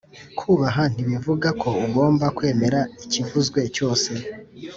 Kubaha 0.39 0.83
ntibivuga 0.93 1.47
ko 1.61 1.69
ugomba 1.85 2.25
kwemera 2.37 2.79
ikivuzwe 3.05 3.59
cyose 3.75 4.11